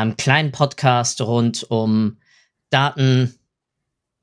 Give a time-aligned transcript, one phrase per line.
[0.00, 2.18] einem kleinen Podcast rund um
[2.70, 3.38] Daten,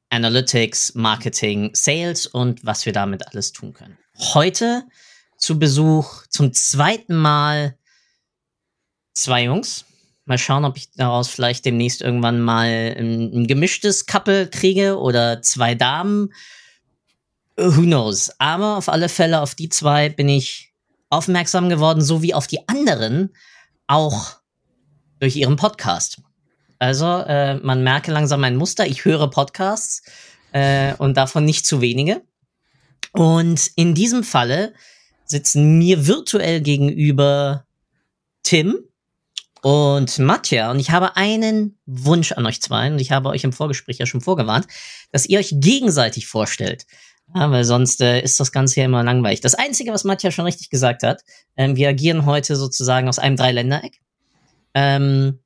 [0.10, 3.98] Analytics, Marketing, Sales und was wir damit alles tun können.
[4.34, 4.84] Heute
[5.38, 7.78] zu Besuch zum zweiten Mal
[9.14, 9.86] zwei Jungs.
[10.26, 15.42] Mal schauen, ob ich daraus vielleicht demnächst irgendwann mal ein, ein gemischtes Couple kriege oder
[15.42, 16.34] zwei Damen.
[17.56, 18.32] Who knows?
[18.40, 20.74] Aber auf alle Fälle auf die zwei bin ich
[21.10, 23.34] aufmerksam geworden, so wie auf die anderen
[23.88, 24.38] auch
[25.20, 26.22] durch ihren Podcast.
[26.80, 28.86] Also äh, man merke langsam ein Muster.
[28.86, 30.04] Ich höre Podcasts
[30.52, 32.22] äh, und davon nicht zu wenige.
[33.14, 34.74] Und in diesem Falle
[35.26, 37.66] sitzen mir virtuell gegenüber
[38.44, 38.78] Tim
[39.62, 40.72] und Matja.
[40.72, 42.92] Und ich habe einen Wunsch an euch zwei.
[42.92, 44.68] Und ich habe euch im Vorgespräch ja schon vorgewarnt,
[45.12, 46.86] dass ihr euch gegenseitig vorstellt.
[47.36, 49.42] Ja, weil sonst äh, ist das Ganze ja immer langweilig.
[49.42, 51.24] Das Einzige, was Matja schon richtig gesagt hat,
[51.56, 54.00] äh, wir agieren heute sozusagen aus einem Dreiländereck.
[54.80, 55.40] Ähm,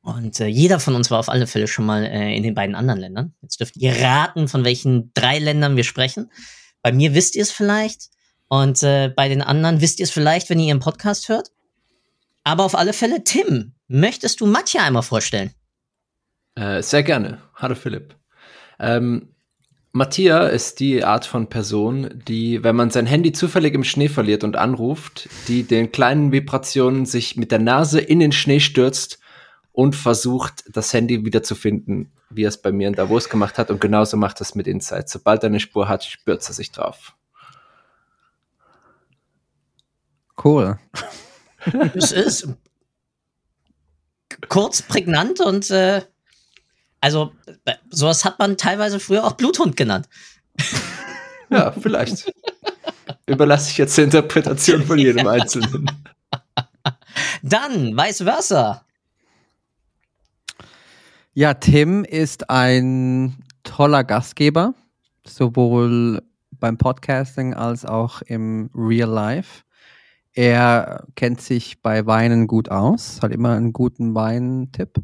[0.00, 2.74] und äh, jeder von uns war auf alle Fälle schon mal äh, in den beiden
[2.74, 3.34] anderen Ländern.
[3.42, 6.32] Jetzt dürft ihr raten, von welchen drei Ländern wir sprechen.
[6.80, 8.08] Bei mir wisst ihr es vielleicht.
[8.48, 11.50] Und äh, bei den anderen wisst ihr es vielleicht, wenn ihr ihren Podcast hört.
[12.42, 15.52] Aber auf alle Fälle, Tim, möchtest du Matja einmal vorstellen?
[16.54, 17.42] Äh, sehr gerne.
[17.56, 18.16] Hallo Philipp.
[18.78, 19.33] Ähm,
[19.96, 24.42] Mattia ist die Art von Person, die, wenn man sein Handy zufällig im Schnee verliert
[24.42, 29.20] und anruft, die den kleinen Vibrationen sich mit der Nase in den Schnee stürzt
[29.70, 33.56] und versucht, das Handy wieder zu finden, wie er es bei mir in Davos gemacht
[33.56, 33.70] hat.
[33.70, 35.08] Und genauso macht er es mit Insight.
[35.08, 37.14] Sobald er eine Spur hat, spürt er sich drauf.
[40.44, 40.80] Cool.
[41.94, 42.48] Es ist
[44.48, 46.02] kurz, prägnant und äh,
[47.04, 47.32] also,
[47.90, 50.08] sowas hat man teilweise früher auch Bluthund genannt.
[51.50, 52.32] Ja, vielleicht.
[53.26, 55.90] Überlasse ich jetzt die Interpretation von jedem Einzelnen.
[57.42, 58.86] Dann, vice versa.
[61.34, 64.72] Ja, Tim ist ein toller Gastgeber,
[65.26, 66.22] sowohl
[66.52, 69.62] beim Podcasting als auch im Real Life.
[70.32, 75.02] Er kennt sich bei Weinen gut aus, hat immer einen guten Weintipp.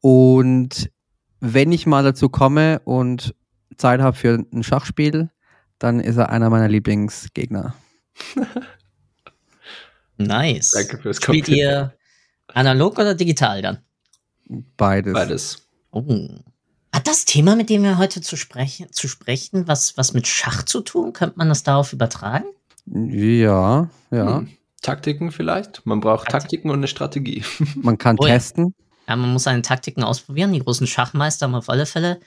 [0.00, 0.90] Und
[1.40, 3.34] wenn ich mal dazu komme und
[3.76, 5.30] Zeit habe für ein Schachspiel,
[5.78, 7.74] dann ist er einer meiner Lieblingsgegner.
[10.18, 10.72] nice.
[10.72, 11.94] Danke fürs Spielt ihr
[12.48, 13.78] analog oder digital dann?
[14.76, 15.14] Beides.
[15.14, 15.68] Beides.
[15.92, 16.28] Oh.
[16.92, 20.64] Hat das Thema, mit dem wir heute zu sprechen, zu sprechen was, was mit Schach
[20.64, 21.12] zu tun?
[21.12, 22.46] Könnte man das darauf übertragen?
[22.86, 24.38] Ja, ja.
[24.38, 24.48] Hm.
[24.82, 25.84] Taktiken vielleicht.
[25.86, 27.44] Man braucht Taktiken, Taktiken und eine Strategie.
[27.76, 28.74] Man kann oh, testen.
[29.10, 30.52] Ja, man muss seine Taktiken ausprobieren.
[30.52, 32.20] Die großen Schachmeister haben auf alle Fälle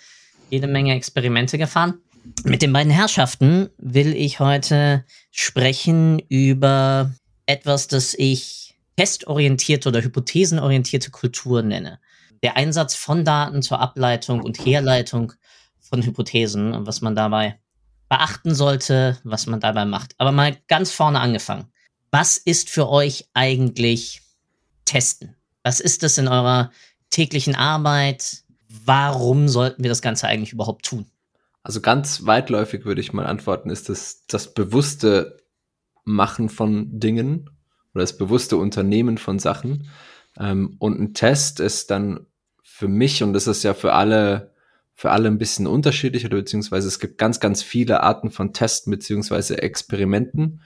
[0.49, 1.99] jede Menge Experimente gefahren.
[2.44, 7.09] Mit den beiden Herrschaften will ich heute sprechen über
[7.45, 11.99] etwas, das ich testorientierte oder hypothesenorientierte Kultur nenne.
[12.44, 15.31] Der Einsatz von Daten zur Ableitung und Herleitung
[15.79, 17.61] von Hypothesen und was man dabei
[18.09, 20.15] beachten sollte, was man dabei macht.
[20.17, 21.71] Aber mal ganz vorne angefangen.
[22.11, 24.21] Was ist für euch eigentlich
[24.83, 25.38] Testen?
[25.63, 26.72] Was ist das in eurer
[27.09, 28.44] täglichen Arbeit?
[28.85, 31.06] Warum sollten wir das Ganze eigentlich überhaupt tun?
[31.63, 35.41] Also ganz weitläufig würde ich mal antworten, ist das das bewusste
[36.03, 37.50] Machen von Dingen
[37.94, 39.90] oder das bewusste Unternehmen von Sachen.
[40.38, 42.25] Ähm, und ein Test ist dann
[42.62, 44.51] für mich, und das ist ja für alle,
[44.94, 48.91] für alle ein bisschen unterschiedlich, oder beziehungsweise es gibt ganz, ganz viele Arten von Testen
[48.91, 50.62] beziehungsweise Experimenten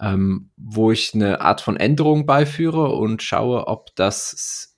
[0.00, 4.76] ähm, wo ich eine Art von Änderung beiführe und schaue, ob das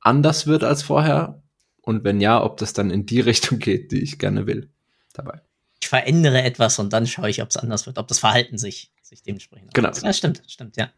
[0.00, 1.42] anders wird als vorher
[1.82, 4.70] und wenn ja, ob das dann in die Richtung geht, die ich gerne will
[5.12, 5.40] dabei.
[5.80, 8.92] Ich verändere etwas und dann schaue ich, ob es anders wird, ob das Verhalten sich,
[9.02, 9.90] sich dementsprechend Genau.
[9.90, 10.90] Ja, stimmt, stimmt, ja.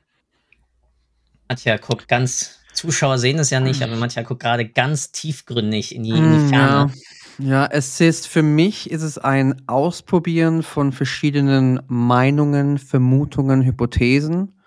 [1.48, 6.04] Mancher guckt ganz, Zuschauer sehen es ja nicht, aber mancher guckt gerade ganz tiefgründig in
[6.04, 6.92] die, in die mm, Ferne.
[6.92, 6.94] Ja.
[7.40, 14.60] Ja, es ist für mich ist es ein Ausprobieren von verschiedenen Meinungen, Vermutungen, Hypothesen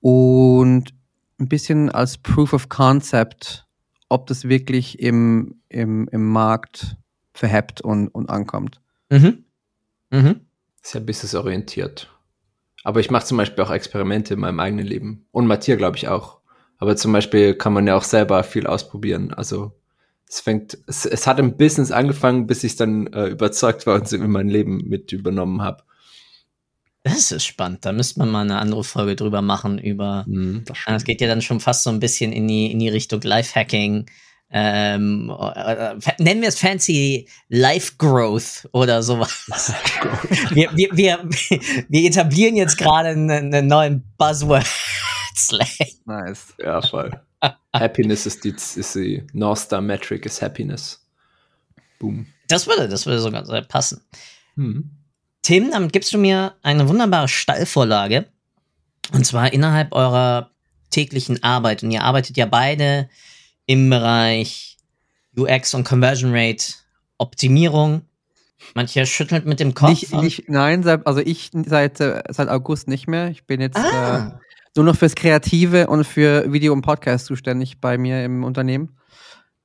[0.00, 0.92] und
[1.40, 3.66] ein bisschen als Proof of Concept,
[4.10, 6.96] ob das wirklich im, im, im Markt
[7.32, 8.82] verhebt und, und ankommt.
[9.10, 9.44] Mhm.
[10.10, 10.40] Mhm.
[10.82, 12.10] Sehr businessorientiert.
[12.82, 15.26] Aber ich mache zum Beispiel auch Experimente in meinem eigenen Leben.
[15.30, 16.40] Und Matthias, glaube ich, auch.
[16.76, 19.32] Aber zum Beispiel kann man ja auch selber viel ausprobieren.
[19.32, 19.72] Also
[20.34, 24.06] es fängt, es, es hat im Business angefangen, bis ich dann äh, überzeugt war und
[24.06, 25.84] es in mein Leben mit übernommen habe.
[27.04, 27.84] Das ist spannend.
[27.84, 30.24] Da müsste man mal eine andere Folge drüber machen über.
[30.26, 32.88] Mhm, das Es geht ja dann schon fast so ein bisschen in die, in die
[32.88, 34.06] Richtung Lifehacking.
[34.50, 39.72] Ähm, äh, äh, nennen wir es fancy Life Growth oder sowas.
[40.50, 41.28] wir, wir, wir,
[41.88, 44.66] wir etablieren jetzt gerade einen, einen neuen Buzzword.
[46.06, 46.54] Nice.
[46.58, 47.20] Ja, voll.
[47.72, 51.04] Happiness ist die, ist die North Star Metric ist Happiness.
[51.98, 52.26] Boom.
[52.48, 54.02] Das würde, das würde sogar sehr passen.
[54.56, 54.90] Hm.
[55.42, 58.26] Tim, damit gibst du mir eine wunderbare Stallvorlage.
[59.12, 60.50] Und zwar innerhalb eurer
[60.90, 61.82] täglichen Arbeit.
[61.82, 63.08] Und ihr arbeitet ja beide
[63.66, 64.78] im Bereich
[65.36, 66.74] UX und Conversion Rate
[67.18, 68.02] Optimierung.
[68.74, 69.90] Mancher schüttelt mit dem Kopf.
[69.90, 73.28] Nicht, nicht, nein, seit, also ich seit, äh, seit August nicht mehr.
[73.28, 74.40] Ich bin jetzt äh, ah,
[74.76, 78.96] nur noch fürs Kreative und für Video und Podcast zuständig bei mir im Unternehmen.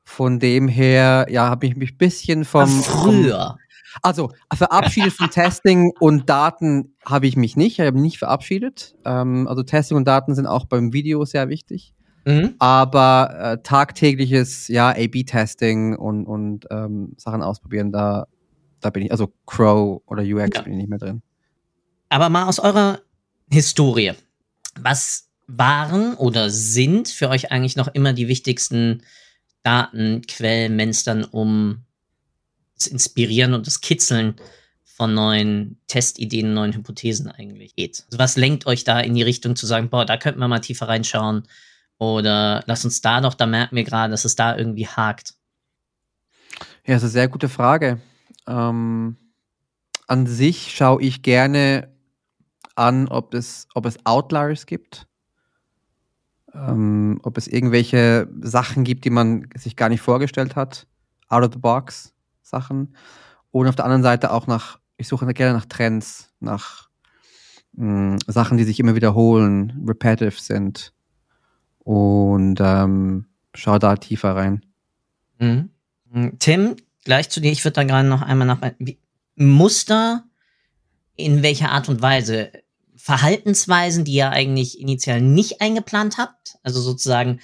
[0.03, 3.57] Von dem her, ja, habe ich mich ein bisschen vom, vom früher.
[4.01, 7.79] Also, verabschiedet von Testing und Daten habe ich mich nicht.
[7.79, 8.95] Ich habe mich nicht verabschiedet.
[9.05, 11.93] Ähm, also, Testing und Daten sind auch beim Video sehr wichtig.
[12.25, 12.55] Mhm.
[12.59, 18.27] Aber äh, tagtägliches, ja, A-B-Testing und, und ähm, Sachen ausprobieren, da,
[18.81, 20.61] da bin ich, also Crow oder UX Ja.
[20.61, 21.21] bin ich nicht mehr drin.
[22.09, 22.99] Aber mal aus eurer
[23.51, 24.13] Historie.
[24.75, 29.03] Was waren oder sind für euch eigentlich noch immer die wichtigsten
[29.63, 31.83] Datenquellen, wenn es dann um
[32.77, 34.35] das Inspirieren und das Kitzeln
[34.83, 38.03] von neuen Testideen, neuen Hypothesen eigentlich geht?
[38.05, 40.59] Also was lenkt euch da in die Richtung zu sagen, boah, da könnten wir mal
[40.59, 41.47] tiefer reinschauen
[41.97, 45.33] oder lass uns da doch, da merken wir gerade, dass es da irgendwie hakt.
[46.85, 47.99] Ja, das ist eine sehr gute Frage.
[48.47, 49.17] Ähm,
[50.07, 51.89] an sich schaue ich gerne
[52.79, 55.07] an, ob es, ob es Outliers gibt.
[56.53, 60.87] Ähm, ob es irgendwelche Sachen gibt, die man sich gar nicht vorgestellt hat.
[61.27, 62.95] Out of the box Sachen.
[63.51, 66.89] Und auf der anderen Seite auch nach, ich suche gerne nach Trends, nach
[67.73, 70.93] mh, Sachen, die sich immer wiederholen, repetitive sind.
[71.79, 74.65] Und ähm, schau da tiefer rein.
[75.39, 75.69] Mhm.
[76.39, 77.51] Tim, gleich zu dir.
[77.51, 78.99] Ich würde da gerade noch einmal nach wie,
[79.35, 80.25] Muster
[81.15, 82.51] in welcher Art und Weise
[82.99, 86.57] Verhaltensweisen, die ihr eigentlich initial nicht eingeplant habt.
[86.63, 87.39] Also sozusagen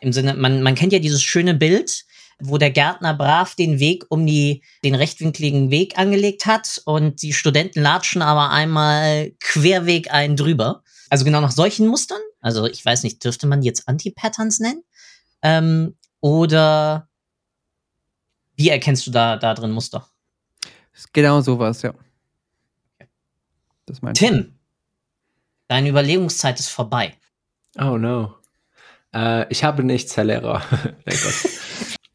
[0.00, 2.04] im Sinne, man, man kennt ja dieses schöne Bild,
[2.40, 7.32] wo der Gärtner brav den Weg um die, den rechtwinkligen Weg angelegt hat und die
[7.32, 10.82] Studenten latschen aber einmal querweg einen drüber.
[11.08, 12.20] Also genau nach solchen Mustern.
[12.40, 14.82] Also ich weiß nicht, dürfte man jetzt Anti-Patterns nennen?
[15.42, 17.08] Ähm, oder
[18.56, 20.08] wie erkennst du da, da drin Muster?
[21.12, 21.94] Genau sowas, ja.
[24.14, 24.59] Tim,
[25.70, 27.14] deine Überlegungszeit ist vorbei.
[27.78, 28.34] Oh no.
[29.14, 30.62] Äh, ich habe nichts, Herr Lehrer.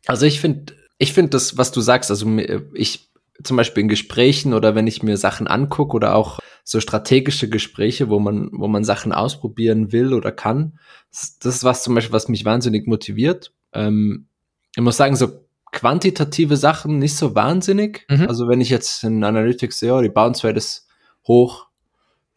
[0.07, 2.38] Also ich finde, ich finde das, was du sagst, also
[2.75, 3.10] ich
[3.44, 8.07] zum Beispiel in Gesprächen oder wenn ich mir Sachen angucke oder auch so strategische Gespräche,
[8.07, 10.78] wo man, wo man Sachen ausprobieren will oder kann,
[11.12, 13.51] das das ist was zum Beispiel, was mich wahnsinnig motiviert.
[13.74, 14.28] Ähm,
[14.75, 18.06] ich muss sagen, so quantitative Sachen nicht so wahnsinnig.
[18.08, 18.28] Mhm.
[18.28, 20.88] Also wenn ich jetzt in Analytics sehe, oh, die Bounce Rate ist
[21.25, 21.66] hoch,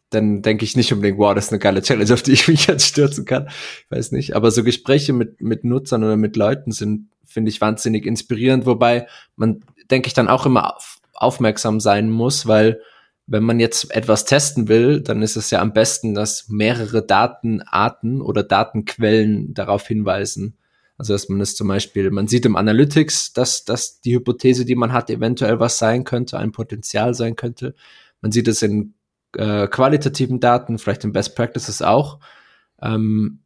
[0.09, 2.67] dann denke ich nicht unbedingt, wow, das ist eine geile Challenge, auf die ich mich
[2.67, 3.47] jetzt stürzen kann.
[3.47, 4.35] Ich weiß nicht.
[4.35, 9.07] Aber so Gespräche mit, mit Nutzern oder mit Leuten sind, finde ich, wahnsinnig inspirierend, wobei
[9.35, 12.81] man, denke ich, dann auch immer auf, aufmerksam sein muss, weil
[13.27, 18.21] wenn man jetzt etwas testen will, dann ist es ja am besten, dass mehrere Datenarten
[18.21, 20.57] oder Datenquellen darauf hinweisen.
[20.97, 24.75] Also dass man es zum Beispiel, man sieht im Analytics, dass, dass die Hypothese, die
[24.75, 27.75] man hat, eventuell was sein könnte, ein Potenzial sein könnte.
[28.21, 28.95] Man sieht es in
[29.35, 32.19] äh, qualitativen Daten, vielleicht in Best Practices auch.
[32.81, 33.43] Ähm,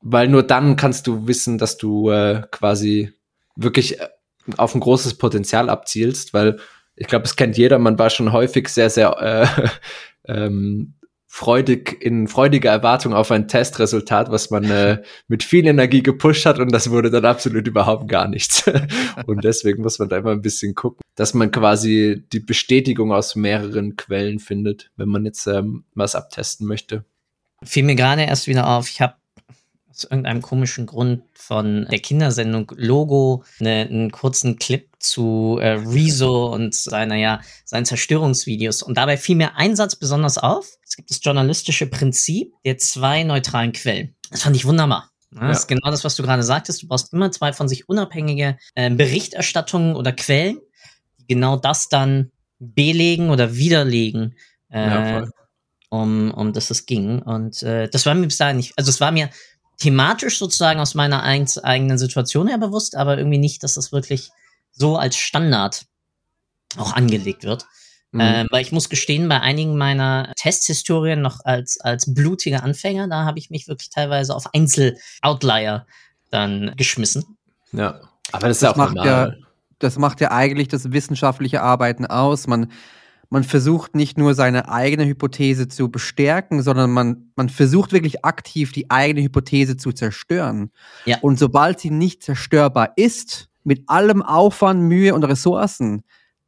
[0.00, 3.12] weil nur dann kannst du wissen, dass du äh, quasi
[3.56, 4.08] wirklich äh,
[4.56, 6.58] auf ein großes Potenzial abzielst, weil
[6.96, 9.68] ich glaube, es kennt jeder, man war schon häufig sehr, sehr äh,
[10.32, 10.94] ähm,
[11.34, 16.60] freudig, in freudiger Erwartung auf ein Testresultat, was man äh, mit viel Energie gepusht hat
[16.60, 18.70] und das wurde dann absolut überhaupt gar nichts.
[19.26, 23.34] und deswegen muss man da immer ein bisschen gucken, dass man quasi die Bestätigung aus
[23.34, 27.04] mehreren Quellen findet, wenn man jetzt ähm, was abtesten möchte.
[27.64, 29.14] Fiel mir gerade erst wieder auf, ich habe
[29.90, 36.46] aus irgendeinem komischen Grund von der Kindersendung Logo ne, einen kurzen Clip zu äh, Rezo
[36.52, 38.82] und seiner, ja, seinen Zerstörungsvideos.
[38.82, 40.66] Und dabei fiel mir ein Satz besonders auf.
[40.86, 44.14] Es gibt das journalistische Prinzip der zwei neutralen Quellen.
[44.30, 45.10] Das fand ich wunderbar.
[45.34, 46.82] Ja, Das ist genau das, was du gerade sagtest.
[46.82, 50.58] Du brauchst immer zwei von sich unabhängige äh, Berichterstattungen oder Quellen,
[51.18, 54.36] die genau das dann belegen oder widerlegen.
[54.70, 55.24] Äh, Ja,
[55.90, 57.20] um, um das es ging.
[57.22, 59.30] Und äh, das war mir bis dahin nicht, also es war mir
[59.78, 64.30] thematisch sozusagen aus meiner eigenen Situation her bewusst, aber irgendwie nicht, dass das wirklich
[64.74, 65.86] so als Standard
[66.76, 67.66] auch angelegt wird.
[68.12, 68.20] Mhm.
[68.20, 73.24] Ähm, weil ich muss gestehen, bei einigen meiner Testhistorien noch als, als blutiger Anfänger, da
[73.24, 75.86] habe ich mich wirklich teilweise auf Einzel-Outlier
[76.30, 77.24] dann geschmissen.
[77.72, 78.00] Ja,
[78.30, 79.36] aber das ist das auch macht normal.
[79.40, 79.46] Ja,
[79.80, 82.46] das macht ja eigentlich das wissenschaftliche Arbeiten aus.
[82.46, 82.70] Man,
[83.30, 88.70] man versucht nicht nur seine eigene Hypothese zu bestärken, sondern man, man versucht wirklich aktiv
[88.70, 90.70] die eigene Hypothese zu zerstören.
[91.04, 91.18] Ja.
[91.20, 96.04] Und sobald sie nicht zerstörbar ist, mit allem Aufwand, Mühe und Ressourcen,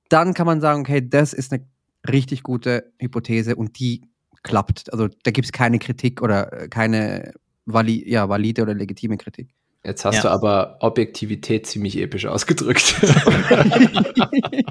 [0.08, 1.66] dann kann man sagen, okay, das ist eine
[2.08, 4.02] richtig gute Hypothese und die
[4.42, 4.92] klappt.
[4.92, 7.32] Also da gibt es keine Kritik oder äh, keine
[7.64, 9.48] vali ja, valide oder legitime Kritik.
[9.84, 10.22] Jetzt hast ja.
[10.22, 12.94] du aber Objektivität ziemlich episch ausgedrückt.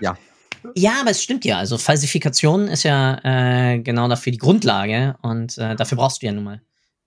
[0.00, 0.16] ja.
[0.74, 1.58] Ja, aber es stimmt ja.
[1.58, 6.32] Also Falsifikation ist ja äh, genau dafür die Grundlage und äh, dafür brauchst du ja
[6.32, 6.62] nun mal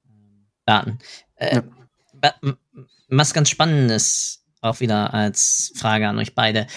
[0.05, 0.99] ähm, Daten.
[1.35, 1.61] Äh,
[2.23, 2.33] ja.
[3.07, 6.67] Was ganz Spannendes auch wieder als Frage an euch beide.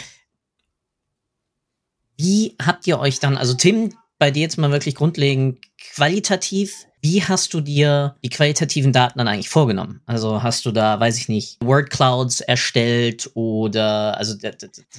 [2.16, 5.58] Wie habt ihr euch dann, also Tim, bei dir jetzt mal wirklich grundlegend
[5.94, 10.00] qualitativ, wie hast du dir die qualitativen Daten dann eigentlich vorgenommen?
[10.06, 14.34] Also hast du da, weiß ich nicht, Word Clouds erstellt oder also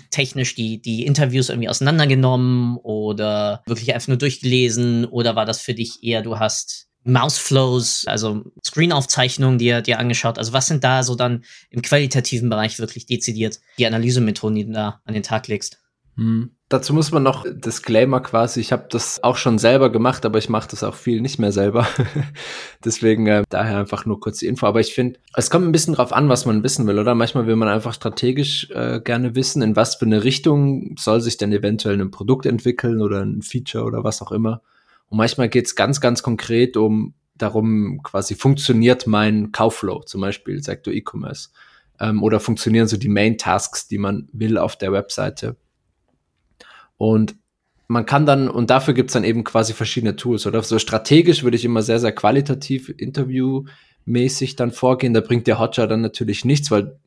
[0.10, 5.74] technisch die, die Interviews irgendwie auseinandergenommen oder wirklich einfach nur durchgelesen oder war das für
[5.74, 10.38] dich eher, du hast Mouseflows, also Screenaufzeichnungen dir, dir angeschaut?
[10.38, 14.74] Also was sind da so dann im qualitativen Bereich wirklich dezidiert die Analysemethoden, die du
[14.74, 15.78] da an den Tag legst?
[16.16, 16.52] Hm.
[16.68, 20.50] Dazu muss man noch Disclaimer quasi, ich habe das auch schon selber gemacht, aber ich
[20.50, 21.88] mache das auch viel nicht mehr selber.
[22.86, 24.68] Deswegen äh, daher einfach nur kurz die Info.
[24.68, 27.16] Aber ich finde, es kommt ein bisschen drauf an, was man wissen will, oder?
[27.16, 31.38] Manchmal will man einfach strategisch äh, gerne wissen, in was für eine Richtung soll sich
[31.38, 34.62] denn eventuell ein Produkt entwickeln oder ein Feature oder was auch immer.
[35.10, 40.62] Und manchmal geht es ganz, ganz konkret um darum, quasi funktioniert mein Kaufflow, zum Beispiel
[40.62, 41.50] Sektor E-Commerce.
[42.00, 45.56] Ähm, oder funktionieren so die Main Tasks, die man will auf der Webseite.
[46.98, 47.36] Und
[47.88, 50.46] man kann dann, und dafür gibt's dann eben quasi verschiedene Tools.
[50.46, 55.14] Oder so strategisch würde ich immer sehr, sehr qualitativ interviewmäßig dann vorgehen.
[55.14, 57.00] Da bringt der Hotjar dann natürlich nichts, weil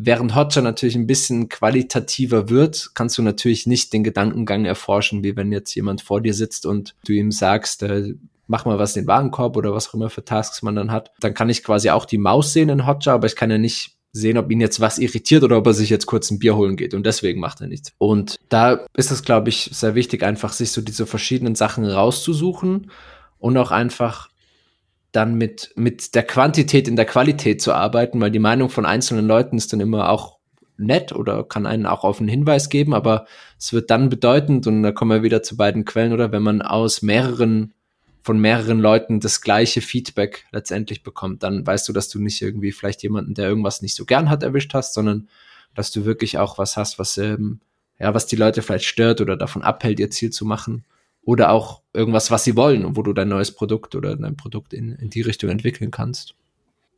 [0.00, 5.34] Während Hotjar natürlich ein bisschen qualitativer wird, kannst du natürlich nicht den Gedankengang erforschen, wie
[5.34, 8.14] wenn jetzt jemand vor dir sitzt und du ihm sagst, äh,
[8.46, 11.10] mach mal was in den Warenkorb oder was auch immer für Tasks man dann hat.
[11.18, 13.96] Dann kann ich quasi auch die Maus sehen in Hotjar, aber ich kann ja nicht
[14.12, 16.76] sehen, ob ihn jetzt was irritiert oder ob er sich jetzt kurz ein Bier holen
[16.76, 17.92] geht und deswegen macht er nichts.
[17.98, 22.92] Und da ist es, glaube ich, sehr wichtig, einfach sich so diese verschiedenen Sachen rauszusuchen
[23.40, 24.28] und auch einfach
[25.12, 29.26] dann mit, mit der Quantität in der Qualität zu arbeiten, weil die Meinung von einzelnen
[29.26, 30.38] Leuten ist dann immer auch
[30.76, 33.26] nett oder kann einen auch auf einen Hinweis geben, aber
[33.58, 36.30] es wird dann bedeutend, und da kommen wir wieder zu beiden Quellen, oder?
[36.30, 37.74] Wenn man aus mehreren,
[38.22, 42.72] von mehreren Leuten das gleiche Feedback letztendlich bekommt, dann weißt du, dass du nicht irgendwie
[42.72, 45.28] vielleicht jemanden, der irgendwas nicht so gern hat, erwischt hast, sondern
[45.74, 47.60] dass du wirklich auch was hast, was, ähm,
[47.98, 50.84] ja, was die Leute vielleicht stört oder davon abhält, ihr Ziel zu machen
[51.28, 54.72] oder auch irgendwas, was sie wollen und wo du dein neues Produkt oder dein Produkt
[54.72, 56.34] in, in die Richtung entwickeln kannst.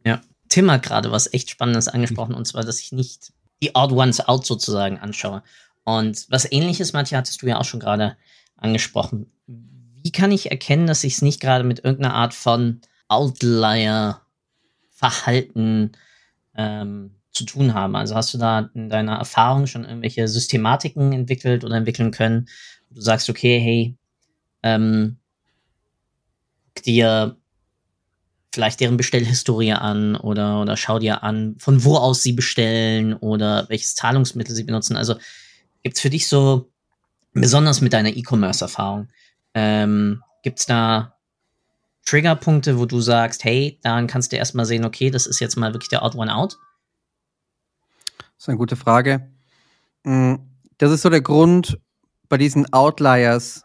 [0.06, 3.92] Ja, Tim hat gerade was echt Spannendes angesprochen und zwar, dass ich nicht die Odd
[3.92, 5.42] Ones Out sozusagen anschaue.
[5.82, 8.16] Und was ähnliches, Matthias, hattest du ja auch schon gerade
[8.56, 9.26] angesprochen.
[9.48, 15.90] Wie kann ich erkennen, dass ich es nicht gerade mit irgendeiner Art von Outlier-Verhalten
[16.54, 17.98] ähm, zu tun habe?
[17.98, 22.46] Also hast du da in deiner Erfahrung schon irgendwelche Systematiken entwickelt oder entwickeln können,
[22.90, 23.96] du sagst, okay, hey,
[24.62, 25.18] ähm,
[26.84, 27.36] dir
[28.52, 33.68] vielleicht deren Bestellhistorie an oder, oder schau dir an, von wo aus sie bestellen oder
[33.68, 34.96] welches Zahlungsmittel sie benutzen.
[34.96, 35.16] Also
[35.82, 36.70] gibt's für dich so,
[37.32, 39.08] besonders mit deiner E-Commerce-Erfahrung,
[39.54, 41.14] ähm, gibt's da
[42.06, 45.72] Triggerpunkte, wo du sagst, hey, daran kannst du erstmal sehen, okay, das ist jetzt mal
[45.72, 46.58] wirklich der Odd One Out?
[48.16, 49.30] Das ist eine gute Frage.
[50.02, 50.36] Mm,
[50.78, 51.78] das ist so der Grund
[52.28, 53.64] bei diesen Outliers,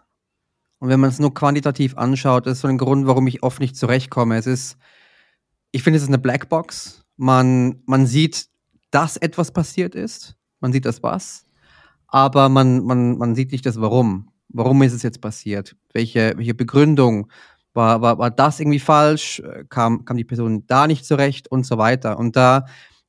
[0.86, 3.76] und wenn man es nur quantitativ anschaut, ist so ein Grund, warum ich oft nicht
[3.76, 4.38] zurechtkomme.
[4.38, 4.78] Es ist,
[5.72, 7.04] ich finde, es ist eine Blackbox.
[7.18, 8.50] Man, man sieht,
[8.92, 10.36] dass etwas passiert ist.
[10.60, 11.44] Man sieht das was.
[12.06, 14.30] Aber man, man, man sieht nicht das Warum.
[14.50, 15.76] Warum ist es jetzt passiert?
[15.92, 17.32] Welche, welche Begründung?
[17.74, 19.42] War, war, war das irgendwie falsch?
[19.70, 22.20] Kam, kam die Person da nicht zurecht und so weiter?
[22.20, 22.68] Und da,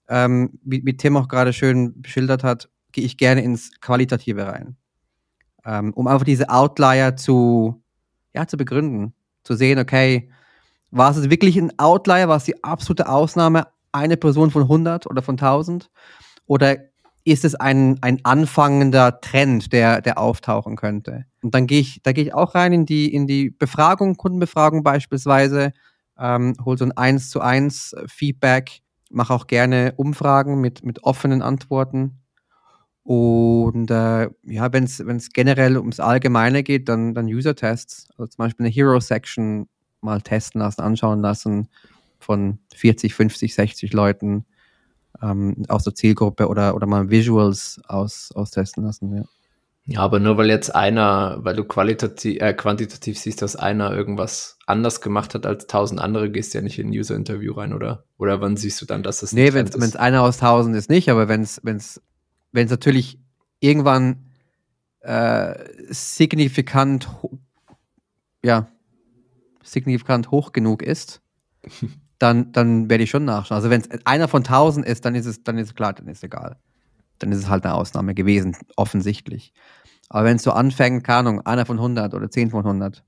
[0.08, 4.78] ähm, wie, wie Tim auch gerade schön beschildert hat, gehe ich gerne ins Qualitative rein
[5.66, 7.82] ähm, um einfach diese Outlier zu,
[8.32, 9.14] ja, zu begründen.
[9.42, 10.30] Zu sehen, okay,
[10.90, 15.22] war es wirklich ein Outlier, war es die absolute Ausnahme, eine Person von 100 oder
[15.22, 15.90] von 1000?
[16.46, 16.76] Oder
[17.24, 21.24] ist es ein, ein anfangender Trend, der, der auftauchen könnte?
[21.42, 24.82] Und dann gehe ich, da gehe ich auch rein in die, in die Befragung, Kundenbefragung
[24.82, 25.72] beispielsweise.
[26.18, 28.80] ähm, hol so ein 1 zu 1 Feedback,
[29.10, 32.20] mach auch gerne Umfragen mit, mit offenen Antworten.
[33.06, 38.08] Und äh, ja, wenn es generell ums Allgemeine geht, dann, dann User-Tests.
[38.10, 39.68] Also zum Beispiel eine Hero-Section
[40.00, 41.68] mal testen lassen, anschauen lassen
[42.18, 44.44] von 40, 50, 60 Leuten
[45.22, 49.16] ähm, aus der Zielgruppe oder, oder mal Visuals aus, austesten lassen.
[49.16, 49.24] Ja.
[49.88, 54.58] Ja, aber nur weil jetzt einer, weil du qualitativ, äh, quantitativ siehst, dass einer irgendwas
[54.66, 58.02] anders gemacht hat als tausend andere, gehst du ja nicht in ein User-Interview rein, oder?
[58.18, 61.08] Oder wann siehst du dann, dass es Nee, wenn es einer aus tausend ist, nicht,
[61.08, 62.00] aber wenn es
[62.56, 63.18] wenn's, wenn's natürlich
[63.60, 64.24] irgendwann
[65.00, 65.54] äh,
[65.88, 67.08] signifikant,
[68.44, 68.68] ja,
[69.62, 71.20] signifikant hoch genug ist,
[72.18, 73.56] dann, dann werde ich schon nachschauen.
[73.56, 76.08] Also wenn es einer von tausend ist, dann ist es, dann ist es klar, dann
[76.08, 76.56] ist es egal.
[77.18, 79.52] Dann ist es halt eine Ausnahme gewesen, offensichtlich.
[80.08, 83.04] Aber wenn es so anfängt, keine Ahnung, einer von 100 oder 10 von 100,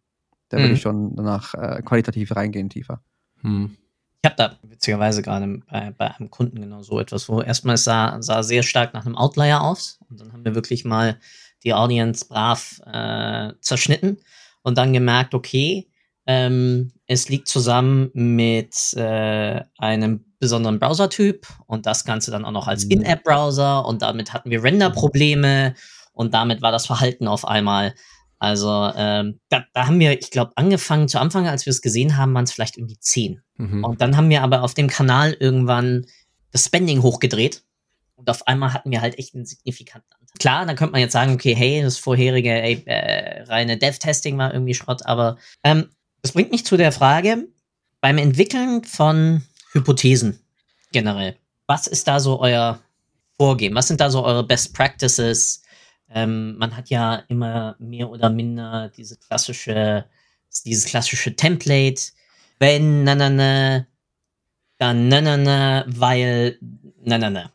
[0.48, 0.64] dann mhm.
[0.64, 3.02] würde ich schon danach äh, qualitativ reingehen, tiefer.
[3.42, 3.76] Hm.
[4.22, 7.84] Ich habe da witzigerweise gerade bei, bei, einem Kunden genau so etwas, wo erstmal es
[7.84, 11.18] sah, sah sehr stark nach einem Outlier aus und dann haben wir wirklich mal
[11.62, 14.18] die Audience brav äh, zerschnitten
[14.62, 15.88] und dann gemerkt, okay,
[16.26, 22.68] ähm, es liegt zusammen mit äh, einem besonderen Browsertyp und das Ganze dann auch noch
[22.68, 22.90] als mhm.
[22.92, 25.74] In-App-Browser und damit hatten wir Render-Probleme
[26.12, 27.94] und damit war das Verhalten auf einmal.
[28.38, 32.16] Also ähm, da, da haben wir, ich glaube, angefangen zu Anfang, als wir es gesehen
[32.16, 33.42] haben, waren es vielleicht irgendwie zehn.
[33.56, 33.84] Mhm.
[33.84, 36.06] Und dann haben wir aber auf dem Kanal irgendwann
[36.52, 37.62] das Spending hochgedreht
[38.14, 40.38] und auf einmal hatten wir halt echt einen signifikanten Anteil.
[40.38, 44.52] Klar, dann könnte man jetzt sagen, okay, hey, das vorherige ey, äh, reine Dev-Testing war
[44.52, 45.88] irgendwie Schrott, aber ähm,
[46.22, 47.48] das bringt mich zu der Frage,
[48.00, 49.42] beim Entwickeln von
[49.72, 50.40] Hypothesen
[50.92, 51.36] generell.
[51.66, 52.80] Was ist da so euer
[53.36, 53.74] Vorgehen?
[53.74, 55.62] Was sind da so eure Best Practices?
[56.10, 60.06] Ähm, man hat ja immer mehr oder minder diese klassische,
[60.64, 62.12] dieses klassische Template.
[62.58, 63.86] Wenn, na, na, na,
[64.78, 66.58] dann, na, na, na, weil,
[67.02, 67.52] na, na, na.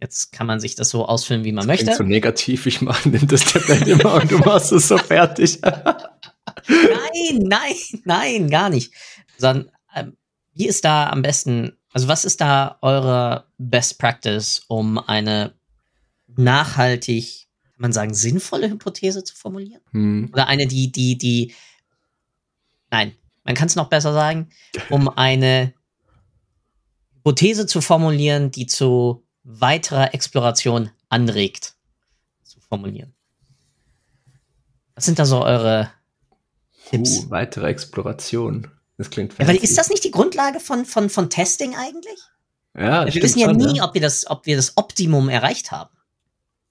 [0.00, 1.94] Jetzt kann man sich das so ausfüllen, wie man das möchte.
[1.96, 5.60] so negativ, ich mache das Template immer und du machst es so fertig.
[5.62, 8.92] nein, nein, nein, gar nicht.
[9.36, 10.16] Sondern ähm,
[10.54, 15.54] wie ist da am besten, also was ist da eure Best Practice, um eine
[16.36, 17.47] nachhaltig,
[17.78, 19.80] kann man sagen, sinnvolle Hypothese zu formulieren?
[19.92, 20.30] Hm.
[20.32, 21.54] Oder eine, die, die, die,
[22.90, 23.14] nein,
[23.44, 24.48] man kann es noch besser sagen,
[24.90, 25.72] um eine
[27.14, 31.76] Hypothese zu formulieren, die zu weiterer Exploration anregt,
[32.42, 33.14] zu formulieren.
[34.96, 35.92] Was sind da so eure
[36.90, 37.26] Tipps?
[37.26, 38.66] Uh, weitere Exploration.
[38.96, 39.42] Das klingt fancy.
[39.42, 42.18] Ja, weil ist das nicht die Grundlage von, von, von Testing eigentlich?
[42.76, 43.84] Ja, Wir wissen ja schon, nie, ja.
[43.84, 45.90] Ob, wir das, ob wir das Optimum erreicht haben.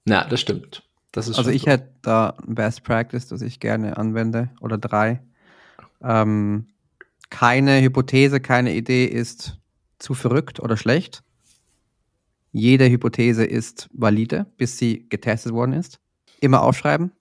[0.06, 0.82] Ja, das stimmt.
[1.16, 5.20] Also ich hätte da ein Best Practice, das ich gerne anwende, oder drei.
[6.02, 6.66] Ähm,
[7.30, 9.58] keine Hypothese, keine Idee ist
[9.98, 11.22] zu verrückt oder schlecht.
[12.52, 16.00] Jede Hypothese ist valide, bis sie getestet worden ist.
[16.40, 17.12] Immer aufschreiben.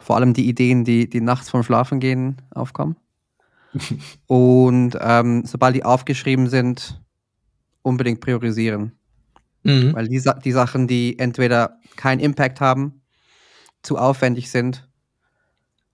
[0.00, 2.96] Vor allem die Ideen, die, die nachts vom Schlafen gehen, aufkommen.
[4.26, 7.00] und ähm, sobald die aufgeschrieben sind,
[7.82, 8.92] unbedingt priorisieren.
[9.64, 9.94] Mhm.
[9.94, 13.02] Weil die, die Sachen, die entweder keinen Impact haben,
[13.82, 14.88] zu aufwendig sind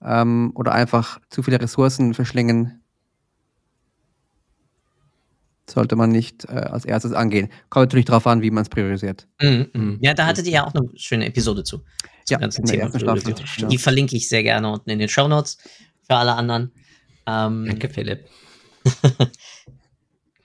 [0.02, 2.82] ähm, oder einfach zu viele Ressourcen verschlingen,
[5.68, 7.48] sollte man nicht äh, als erstes angehen.
[7.68, 9.28] Kommt natürlich darauf an, wie man es priorisiert.
[9.40, 9.98] Mhm, mhm.
[10.00, 11.84] Ja, da hattet ihr ja auch eine schöne Episode zu.
[12.28, 15.58] Ja, ganzen Thema die verlinke ich sehr gerne unten in den Show Notes
[16.02, 16.72] für alle anderen.
[17.26, 18.26] Ähm, Danke, Philipp.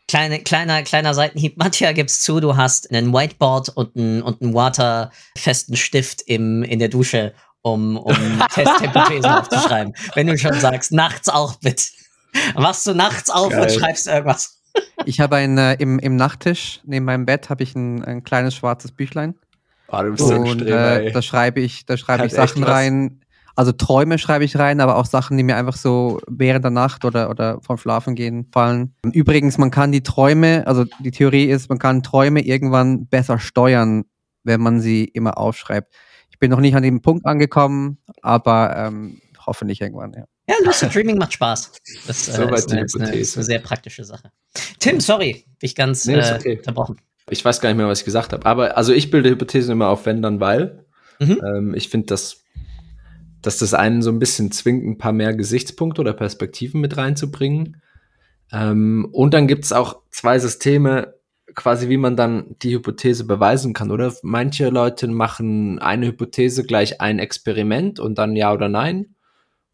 [0.07, 1.57] Kleine, kleiner, kleiner Seitenhieb.
[1.57, 6.79] Matja, gibst zu, du hast einen Whiteboard und einen, und einen waterfesten Stift im, in
[6.79, 8.15] der Dusche, um, um
[8.53, 9.95] Testhypothesen aufzuschreiben.
[10.13, 11.85] Wenn du schon sagst, nachts auch bitte.
[12.53, 13.61] Wachst du nachts auf Geil.
[13.61, 14.51] und schreibst irgendwas?
[15.05, 18.55] Ich habe ein, äh, im, im Nachttisch neben meinem Bett habe ich ein, ein kleines
[18.55, 19.35] schwarzes Büchlein.
[19.87, 23.21] Oh, und äh, da schreibe ich, da schreibe ich Sachen rein,
[23.55, 27.05] also Träume schreibe ich rein, aber auch Sachen, die mir einfach so während der Nacht
[27.05, 28.93] oder, oder vom Schlafengehen fallen.
[29.13, 34.03] Übrigens, man kann die Träume, also die Theorie ist, man kann Träume irgendwann besser steuern,
[34.43, 35.93] wenn man sie immer aufschreibt.
[36.29, 40.25] Ich bin noch nicht an dem Punkt angekommen, aber ähm, hoffentlich irgendwann, ja.
[40.47, 41.71] Ja, Lucid Dreaming macht Spaß.
[42.05, 42.39] Das äh, ist,
[42.71, 44.31] eine, ist, eine, ist, eine, sehr praktische Sache.
[44.79, 46.57] Tim, sorry, dich ganz nee, äh, okay.
[46.57, 46.97] unterbrochen.
[47.31, 48.45] Ich weiß gar nicht mehr, was ich gesagt habe.
[48.45, 50.85] Aber also ich bilde Hypothesen immer auf wenn dann weil.
[51.19, 51.41] Mhm.
[51.43, 52.43] Ähm, ich finde das
[53.45, 57.81] dass das einen so ein bisschen zwingt, ein paar mehr Gesichtspunkte oder Perspektiven mit reinzubringen.
[58.51, 61.13] Ähm, und dann gibt es auch zwei Systeme,
[61.53, 64.13] quasi wie man dann die Hypothese beweisen kann, oder?
[64.23, 69.15] Manche Leute machen eine Hypothese gleich ein Experiment und dann ja oder nein.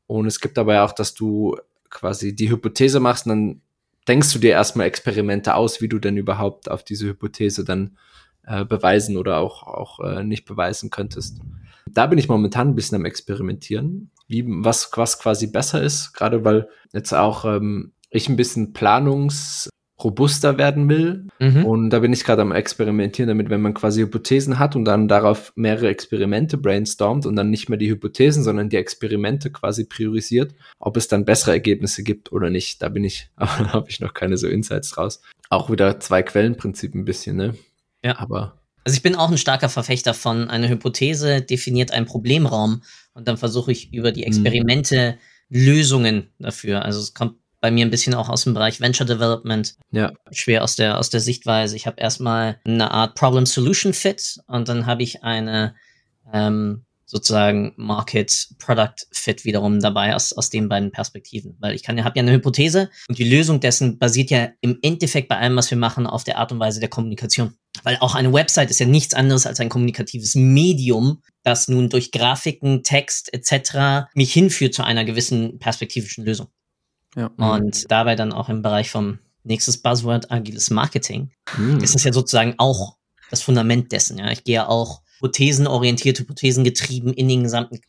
[0.06, 1.56] Und es gibt ja auch, dass du
[1.90, 3.62] quasi die Hypothese machst, dann
[4.08, 7.98] denkst du dir erstmal Experimente aus, wie du denn überhaupt auf diese Hypothese dann
[8.46, 11.40] äh, beweisen oder auch, auch äh, nicht beweisen könntest.
[11.89, 16.46] Da bin ich momentan ein bisschen am Experimentieren, wie, was, was quasi besser ist, gerade
[16.46, 19.70] weil jetzt auch ähm, ich ein bisschen planungs
[20.04, 21.28] robuster werden will.
[21.39, 21.65] Mhm.
[21.65, 25.08] Und da bin ich gerade am Experimentieren damit, wenn man quasi Hypothesen hat und dann
[25.08, 30.54] darauf mehrere Experimente brainstormt und dann nicht mehr die Hypothesen, sondern die Experimente quasi priorisiert,
[30.80, 32.82] ob es dann bessere Ergebnisse gibt oder nicht.
[32.82, 35.22] Da bin ich, aber habe ich noch keine so Insights draus.
[35.50, 37.56] Auch wieder zwei Quellenprinzip ein bisschen, ne?
[38.04, 38.17] Ja.
[38.20, 38.61] Aber.
[38.84, 43.38] Also ich bin auch ein starker Verfechter von einer Hypothese definiert einen Problemraum und dann
[43.38, 44.28] versuche ich über die mhm.
[44.28, 45.17] Experimente
[45.50, 45.58] mhm.
[45.58, 46.84] Lösungen dafür.
[46.84, 49.76] Also es kommt bei mir ein bisschen auch aus dem Bereich Venture Development.
[49.91, 50.12] Ja.
[50.32, 51.76] Schwer aus der, aus der Sichtweise.
[51.76, 55.76] Ich habe erstmal eine Art Problem-Solution-Fit und dann habe ich eine
[56.34, 61.58] ähm, sozusagen Market-Product-Fit wiederum dabei aus, aus den beiden Perspektiven.
[61.60, 64.80] Weil ich kann ja, habe ja eine Hypothese und die Lösung dessen basiert ja im
[64.82, 67.54] Endeffekt bei allem, was wir machen, auf der Art und Weise der Kommunikation.
[67.84, 72.12] Weil auch eine Website ist ja nichts anderes als ein kommunikatives Medium, das nun durch
[72.12, 74.08] Grafiken, Text etc.
[74.13, 76.47] mich hinführt zu einer gewissen perspektivischen Lösung.
[77.17, 77.30] Ja.
[77.36, 81.80] Und dabei dann auch im Bereich vom nächstes Buzzword agiles Marketing mhm.
[81.80, 82.95] ist das ja sozusagen auch
[83.30, 84.17] das Fundament dessen.
[84.17, 87.80] Ja, ich gehe ja auch hypothesenorientiert, hypothesengetrieben in den gesamten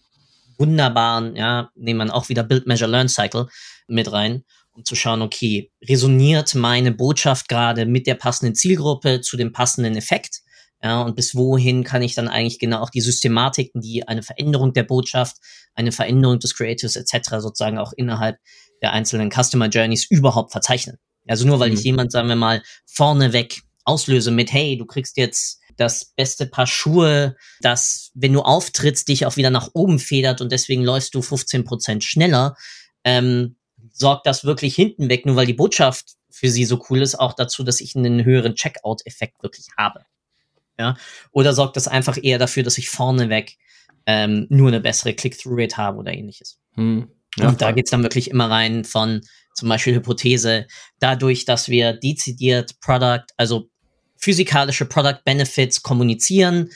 [0.58, 3.48] wunderbaren, ja, nehmen man auch wieder Build Measure Learn Cycle
[3.88, 9.36] mit rein, um zu schauen, okay, resoniert meine Botschaft gerade mit der passenden Zielgruppe zu
[9.36, 10.40] dem passenden Effekt?
[10.82, 14.72] Ja, und bis wohin kann ich dann eigentlich genau auch die Systematiken, die eine Veränderung
[14.72, 15.36] der Botschaft,
[15.74, 17.36] eine Veränderung des Creatives etc.
[17.38, 18.38] sozusagen auch innerhalb
[18.82, 20.98] der einzelnen Customer Journeys überhaupt verzeichnen.
[21.28, 21.76] Also nur weil mhm.
[21.76, 26.66] ich jemand, sagen wir mal, vorneweg auslöse mit, hey, du kriegst jetzt das beste Paar
[26.66, 31.22] Schuhe, das, wenn du auftrittst, dich auch wieder nach oben federt und deswegen läufst du
[31.22, 32.56] 15 Prozent schneller,
[33.04, 33.56] ähm,
[33.92, 37.34] sorgt das wirklich hinten weg, nur weil die Botschaft für sie so cool ist, auch
[37.34, 40.04] dazu, dass ich einen höheren Checkout-Effekt wirklich habe.
[40.78, 40.96] Ja?
[41.30, 43.56] Oder sorgt das einfach eher dafür, dass ich vorneweg
[44.06, 46.58] ähm, nur eine bessere Click-Through-Rate habe oder ähnliches.
[46.74, 47.08] Hm.
[47.36, 49.22] Ja, und da geht's dann wirklich immer rein von
[49.54, 50.66] zum Beispiel Hypothese,
[50.98, 53.70] dadurch, dass wir dezidiert Product, also
[54.22, 56.70] physikalische Product Benefits kommunizieren,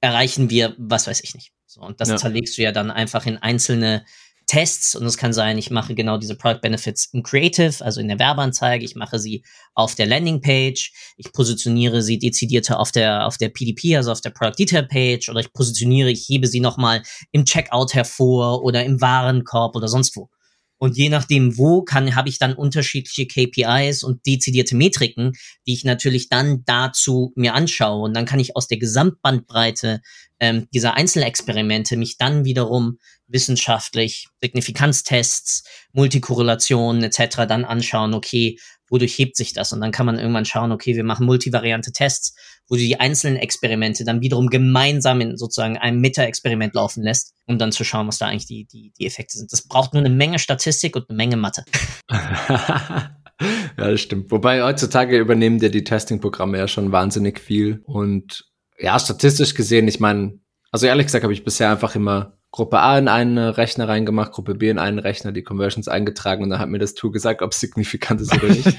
[0.00, 1.52] erreichen wir, was weiß ich nicht.
[1.66, 2.16] So, und das ja.
[2.16, 4.04] zerlegst du ja dann einfach in einzelne
[4.46, 8.08] Tests und es kann sein, ich mache genau diese Product Benefits im Creative, also in
[8.08, 13.36] der Werbeanzeige, ich mache sie auf der Landingpage, ich positioniere sie dezidierter auf der, auf
[13.36, 17.02] der PDP, also auf der Product Detail Page oder ich positioniere, ich hebe sie nochmal
[17.32, 20.30] im Checkout hervor oder im Warenkorb oder sonst wo.
[20.78, 25.32] Und je nachdem, wo kann, habe ich dann unterschiedliche KPIs und dezidierte Metriken,
[25.66, 28.02] die ich natürlich dann dazu mir anschaue.
[28.02, 30.00] Und dann kann ich aus der Gesamtbandbreite
[30.40, 37.46] ähm, dieser Einzelexperimente mich dann wiederum wissenschaftlich Signifikanztests, Multikorrelationen etc.
[37.48, 39.72] dann anschauen, okay, wodurch hebt sich das?
[39.72, 42.34] Und dann kann man irgendwann schauen, okay, wir machen multivariante Tests,
[42.68, 47.58] wo du die einzelnen Experimente dann wiederum gemeinsam in sozusagen einem Meta-Experiment laufen lässt, um
[47.58, 49.52] dann zu schauen, was da eigentlich die, die, die Effekte sind.
[49.52, 51.64] Das braucht nur eine Menge Statistik und eine Menge Mathe.
[52.10, 53.10] ja,
[53.76, 54.30] das stimmt.
[54.30, 57.82] Wobei heutzutage übernehmen dir die Testing-Programme ja schon wahnsinnig viel.
[57.84, 58.44] Und
[58.78, 60.38] ja, statistisch gesehen, ich meine,
[60.70, 64.54] also ehrlich gesagt habe ich bisher einfach immer Gruppe A in einen Rechner reingemacht, Gruppe
[64.54, 67.52] B in einen Rechner, die Conversions eingetragen und dann hat mir das Tool gesagt, ob
[67.52, 68.76] es signifikant ist oder nicht.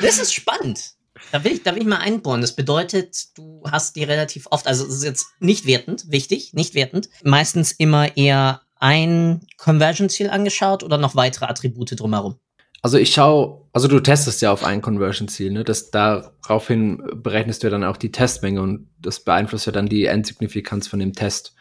[0.00, 0.92] das ist spannend.
[1.32, 2.40] Da will, ich, da will ich mal einbohren.
[2.40, 6.74] Das bedeutet, du hast die relativ oft, also es ist jetzt nicht wertend, wichtig, nicht
[6.74, 12.38] wertend, meistens immer eher ein Conversion-Ziel angeschaut oder noch weitere Attribute drumherum?
[12.82, 15.64] Also ich schaue, also du testest ja auf ein Conversion-Ziel, ne?
[15.64, 20.04] Das daraufhin berechnest du ja dann auch die Testmenge und das beeinflusst ja dann die
[20.04, 21.55] Endsignifikanz von dem Test.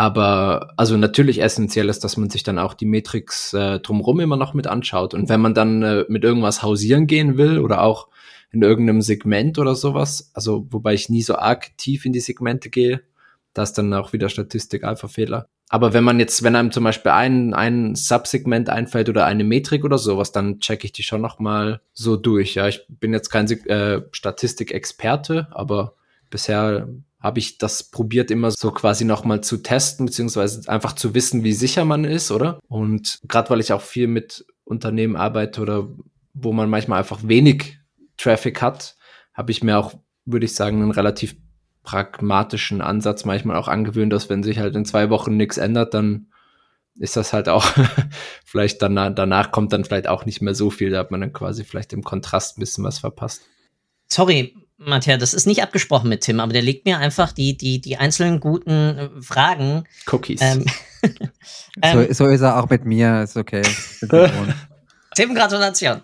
[0.00, 4.38] Aber also natürlich essentiell ist, dass man sich dann auch die Matrix äh, drumherum immer
[4.38, 5.12] noch mit anschaut.
[5.12, 8.08] Und wenn man dann äh, mit irgendwas hausieren gehen will oder auch
[8.50, 12.70] in irgendeinem Segment oder sowas, also wobei ich nie so arg tief in die Segmente
[12.70, 13.02] gehe,
[13.52, 15.50] da ist dann auch wieder Statistik Alpha-Fehler.
[15.68, 19.84] Aber wenn man jetzt, wenn einem zum Beispiel ein, ein Subsegment einfällt oder eine Metrik
[19.84, 22.54] oder sowas, dann checke ich die schon nochmal so durch.
[22.54, 25.94] Ja, ich bin jetzt kein äh, Statistikexperte, aber
[26.30, 26.88] bisher
[27.20, 31.52] habe ich das probiert immer so quasi nochmal zu testen, beziehungsweise einfach zu wissen, wie
[31.52, 32.58] sicher man ist, oder?
[32.68, 35.88] Und gerade weil ich auch viel mit Unternehmen arbeite oder
[36.32, 37.78] wo man manchmal einfach wenig
[38.16, 38.96] Traffic hat,
[39.34, 41.36] habe ich mir auch, würde ich sagen, einen relativ
[41.82, 46.28] pragmatischen Ansatz manchmal auch angewöhnt, dass wenn sich halt in zwei Wochen nichts ändert, dann
[46.98, 47.66] ist das halt auch
[48.44, 51.32] vielleicht danach, danach kommt dann vielleicht auch nicht mehr so viel, da hat man dann
[51.32, 53.42] quasi vielleicht im Kontrast ein bisschen was verpasst.
[54.08, 57.80] Sorry, Matthias, das ist nicht abgesprochen mit Tim, aber der legt mir einfach die, die,
[57.80, 59.84] die einzelnen guten äh, Fragen.
[60.10, 60.40] Cookies.
[60.42, 60.64] Ähm,
[61.02, 61.10] So,
[61.82, 63.62] ähm, so ist er auch mit mir, ist okay.
[65.16, 66.02] Tim, Gratulation.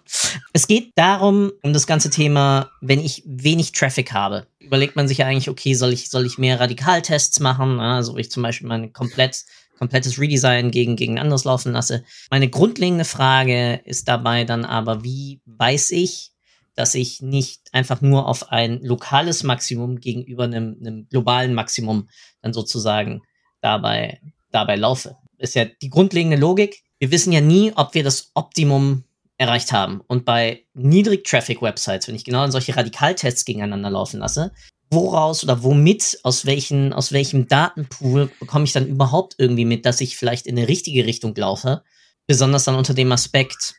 [0.53, 5.19] Es geht darum, um das ganze Thema, wenn ich wenig Traffic habe, überlegt man sich
[5.19, 7.79] ja eigentlich, okay, soll ich, soll ich mehr Radikaltests machen?
[7.79, 9.45] Also ich zum Beispiel mein komplett,
[9.79, 12.03] komplettes Redesign gegen, gegen ein anderes laufen lasse.
[12.31, 16.33] Meine grundlegende Frage ist dabei dann aber, wie weiß ich,
[16.77, 22.09] dass ich nicht einfach nur auf ein lokales Maximum gegenüber einem, einem globalen Maximum
[22.43, 23.23] dann sozusagen
[23.61, 24.21] dabei,
[24.53, 25.17] dabei laufe.
[25.39, 26.83] Ist ja die grundlegende Logik.
[26.99, 29.05] Wir wissen ja nie, ob wir das Optimum
[29.39, 30.03] erreicht haben.
[30.07, 34.53] Und bei Niedrig-Traffic-Websites, wenn ich genau solche Radikaltests gegeneinander laufen lasse,
[34.91, 40.01] woraus oder womit, aus, welchen, aus welchem Datenpool bekomme ich dann überhaupt irgendwie mit, dass
[40.01, 41.83] ich vielleicht in eine richtige Richtung laufe?
[42.27, 43.75] Besonders dann unter dem Aspekt,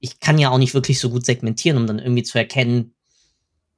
[0.00, 2.94] ich kann ja auch nicht wirklich so gut segmentieren, um dann irgendwie zu erkennen,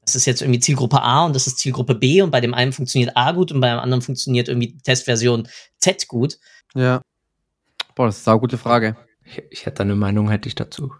[0.04, 2.72] das ist jetzt irgendwie Zielgruppe A und das ist Zielgruppe B und bei dem einen
[2.72, 6.38] funktioniert A gut und bei dem anderen funktioniert irgendwie Testversion Z gut.
[6.74, 7.02] Ja.
[7.94, 8.96] Boah, das ist eine gute Frage.
[9.24, 10.92] Ich, ich hätte eine Meinung, hätte ich dazu.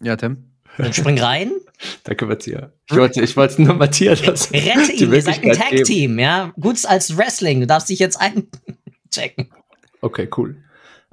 [0.00, 0.52] Ja, Tim.
[0.76, 1.50] Dann spring rein,
[2.04, 2.70] Danke, Matthias.
[2.90, 4.52] Ich wollte, ich wollte nur Matthias das.
[4.52, 5.52] rette ihn, ihr seid ein.
[5.52, 6.52] Tag-Team, ja.
[6.60, 9.50] Gut als Wrestling, du darfst dich jetzt einchecken.
[10.00, 10.56] Okay, cool.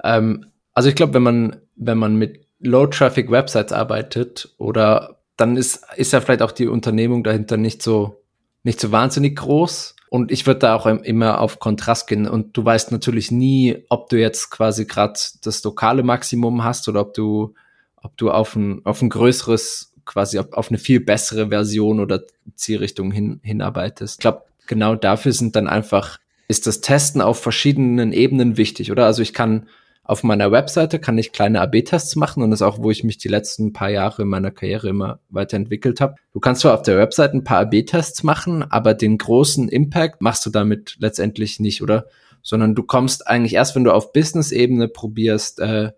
[0.02, 6.12] Ähm, also ich glaube, wenn man, wenn man mit Low-Traffic-Websites arbeitet oder dann ist, ist
[6.12, 8.22] ja vielleicht auch die Unternehmung dahinter nicht so,
[8.62, 9.94] nicht so wahnsinnig groß.
[10.08, 12.26] Und ich würde da auch im- immer auf Kontrast gehen.
[12.26, 17.00] Und du weißt natürlich nie, ob du jetzt quasi gerade das lokale Maximum hast oder
[17.02, 17.54] ob du,
[17.96, 22.22] ob du auf ein, auf ein größeres, quasi auf, auf eine viel bessere Version oder
[22.54, 24.14] Zielrichtung hin, hinarbeitest.
[24.14, 29.04] Ich glaube, genau dafür sind dann einfach, ist das Testen auf verschiedenen Ebenen wichtig, oder?
[29.04, 29.68] Also ich kann
[30.08, 33.18] auf meiner Webseite kann ich kleine AB-Tests machen und das ist auch, wo ich mich
[33.18, 36.14] die letzten paar Jahre in meiner Karriere immer weiterentwickelt habe.
[36.32, 40.46] Du kannst zwar auf der Webseite ein paar AB-Tests machen, aber den großen Impact machst
[40.46, 42.06] du damit letztendlich nicht, oder?
[42.42, 45.90] Sondern du kommst eigentlich erst, wenn du auf Business-Ebene probierst äh,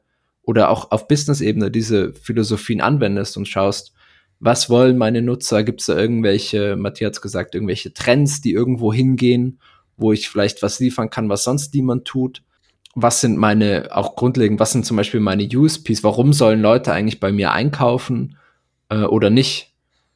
[0.42, 3.92] oder auch auf Business-Ebene diese Philosophien anwendest und schaust,
[4.40, 5.64] was wollen meine Nutzer?
[5.64, 9.60] Gibt es da irgendwelche, Matthias gesagt, irgendwelche Trends, die irgendwo hingehen,
[9.98, 12.42] wo ich vielleicht was liefern kann, was sonst niemand tut?
[13.02, 16.02] Was sind meine, auch grundlegend, was sind zum Beispiel meine USPs?
[16.02, 18.36] Warum sollen Leute eigentlich bei mir einkaufen
[18.88, 19.72] äh, oder nicht?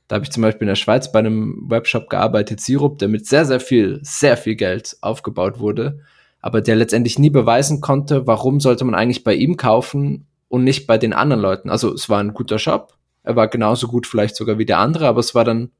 [0.08, 3.26] Da habe ich zum Beispiel in der Schweiz bei einem Webshop gearbeitet, Sirup, der mit
[3.26, 6.00] sehr, sehr viel, sehr viel Geld aufgebaut wurde,
[6.40, 10.86] aber der letztendlich nie beweisen konnte, warum sollte man eigentlich bei ihm kaufen und nicht
[10.86, 11.70] bei den anderen Leuten.
[11.70, 15.06] Also es war ein guter Shop, er war genauso gut vielleicht sogar wie der andere,
[15.06, 15.70] aber es war dann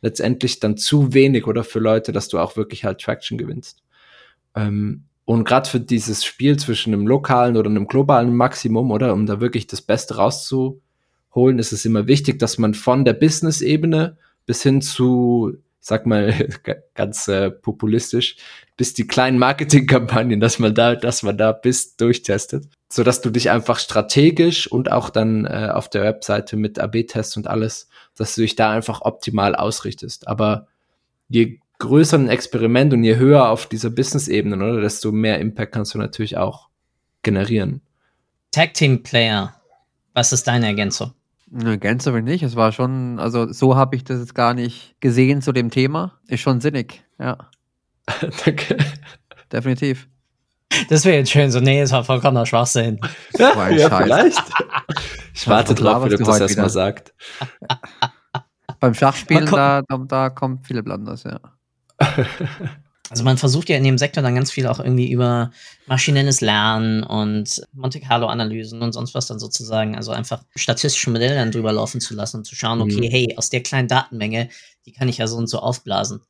[0.00, 3.82] letztendlich dann zu wenig oder für Leute, dass du auch wirklich halt Traction gewinnst.
[4.54, 9.26] Ähm, und gerade für dieses Spiel zwischen einem lokalen oder einem globalen Maximum, oder um
[9.26, 14.62] da wirklich das Beste rauszuholen, ist es immer wichtig, dass man von der Business-Ebene bis
[14.62, 16.32] hin zu, ich sag mal
[16.94, 18.36] ganz äh, populistisch,
[18.76, 23.30] bis die kleinen Marketingkampagnen, dass man da, dass man da bis durchtestet, so dass du
[23.30, 28.36] dich einfach strategisch und auch dann äh, auf der Webseite mit AB-Tests und alles, dass
[28.36, 30.28] du dich da einfach optimal ausrichtest.
[30.28, 30.68] Aber
[31.28, 35.94] je größer ein Experiment und je höher auf dieser Business-Ebene, oder, desto mehr Impact kannst
[35.94, 36.68] du natürlich auch
[37.22, 37.82] generieren.
[38.50, 39.54] Tag Team Player,
[40.14, 41.12] was ist deine Ergänzung?
[41.48, 42.42] Ne, gänzlich nicht.
[42.42, 46.18] Es war schon, also so habe ich das jetzt gar nicht gesehen zu dem Thema.
[46.26, 47.50] Ist schon sinnig, ja,
[48.44, 48.78] Danke.
[49.52, 50.08] definitiv.
[50.88, 52.98] Das wäre jetzt schön, so, nee, es war vollkommener Schwachsinn.
[53.38, 54.02] Ja, ja Scheiß.
[54.02, 54.42] vielleicht.
[55.34, 57.14] Ich warte drauf, laberst Philipp du das erstmal sagt.
[58.80, 61.38] Beim Schachspielen, da, da kommt Philipp anders, ja.
[63.08, 65.52] Also man versucht ja in dem Sektor dann ganz viel auch irgendwie über
[65.86, 71.36] maschinelles Lernen und Monte Carlo Analysen und sonst was dann sozusagen, also einfach statistische Modelle
[71.36, 73.10] dann drüber laufen zu lassen und zu schauen, okay, Mhm.
[73.10, 74.48] hey, aus der kleinen Datenmenge,
[74.86, 76.20] die kann ich ja so und so aufblasen.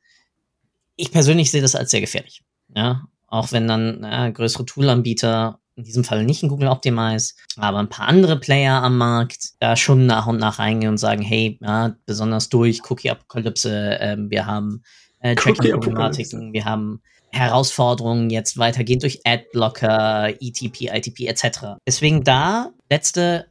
[0.97, 2.43] Ich persönlich sehe das als sehr gefährlich.
[2.75, 7.79] Ja, auch wenn dann äh, größere Toolanbieter, in diesem Fall nicht in Google Optimize, aber
[7.79, 11.57] ein paar andere Player am Markt da schon nach und nach reingehen und sagen, hey,
[11.61, 14.83] ja, besonders durch Cookie-Apokalypse, ähm, wir haben
[15.19, 17.01] äh, Tracking-Problematiken, wir haben
[17.31, 21.77] Herausforderungen jetzt weitergehend durch Adblocker, ETP, ITP etc.
[21.85, 23.47] Deswegen da letzte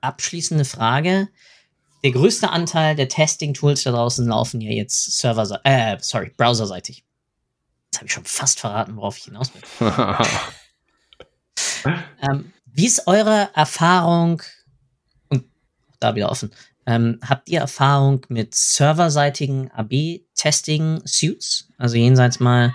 [0.00, 1.28] abschließende Frage.
[2.02, 7.04] Der größte Anteil der Testing-Tools da draußen laufen ja jetzt server, äh, sorry, browserseitig.
[7.86, 9.88] Jetzt habe ich schon fast verraten, worauf ich hinaus will.
[12.20, 14.42] Ähm, wie ist eure Erfahrung,
[15.28, 15.44] und
[15.98, 16.50] da wieder offen,
[16.86, 19.70] ähm, habt ihr Erfahrung mit serverseitigen
[20.40, 21.68] AB-Testing-Suits?
[21.78, 22.74] Also jenseits mal